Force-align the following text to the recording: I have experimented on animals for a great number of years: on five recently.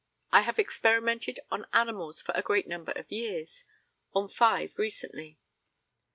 I 0.31 0.41
have 0.41 0.57
experimented 0.57 1.39
on 1.51 1.67
animals 1.73 2.23
for 2.23 2.31
a 2.35 2.41
great 2.41 2.67
number 2.67 2.91
of 2.93 3.11
years: 3.11 3.63
on 4.15 4.29
five 4.29 4.79
recently. 4.79 5.37